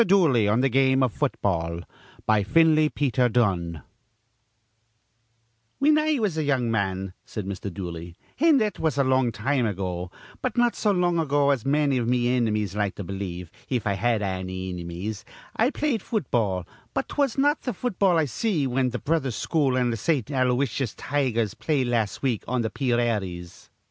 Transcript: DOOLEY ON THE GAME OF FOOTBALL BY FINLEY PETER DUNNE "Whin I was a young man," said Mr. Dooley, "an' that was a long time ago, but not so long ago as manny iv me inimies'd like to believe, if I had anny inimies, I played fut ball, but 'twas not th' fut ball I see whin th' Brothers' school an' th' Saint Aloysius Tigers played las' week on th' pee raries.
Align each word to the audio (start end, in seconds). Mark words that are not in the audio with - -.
DOOLEY 0.03 0.47
ON 0.47 0.61
THE 0.61 0.69
GAME 0.69 1.03
OF 1.03 1.13
FOOTBALL 1.13 1.81
BY 2.25 2.43
FINLEY 2.43 2.89
PETER 2.89 3.29
DUNNE 3.29 3.83
"Whin 5.77 5.99
I 5.99 6.17
was 6.17 6.39
a 6.39 6.43
young 6.43 6.71
man," 6.71 7.13
said 7.23 7.45
Mr. 7.45 7.71
Dooley, 7.71 8.15
"an' 8.39 8.57
that 8.57 8.79
was 8.79 8.97
a 8.97 9.03
long 9.03 9.31
time 9.31 9.67
ago, 9.67 10.09
but 10.41 10.57
not 10.57 10.75
so 10.75 10.89
long 10.89 11.19
ago 11.19 11.51
as 11.51 11.67
manny 11.67 11.97
iv 11.97 12.07
me 12.07 12.35
inimies'd 12.35 12.73
like 12.73 12.95
to 12.95 13.03
believe, 13.03 13.51
if 13.69 13.85
I 13.85 13.93
had 13.93 14.23
anny 14.23 14.73
inimies, 14.73 15.23
I 15.55 15.69
played 15.69 16.01
fut 16.01 16.31
ball, 16.31 16.65
but 16.95 17.07
'twas 17.07 17.37
not 17.37 17.61
th' 17.61 17.75
fut 17.75 17.99
ball 17.99 18.17
I 18.17 18.25
see 18.25 18.63
whin 18.65 18.89
th' 18.89 19.03
Brothers' 19.03 19.35
school 19.35 19.77
an' 19.77 19.91
th' 19.93 19.99
Saint 19.99 20.31
Aloysius 20.31 20.95
Tigers 20.95 21.53
played 21.53 21.85
las' 21.85 22.23
week 22.23 22.43
on 22.47 22.63
th' 22.63 22.73
pee 22.73 22.91
raries. 22.91 23.69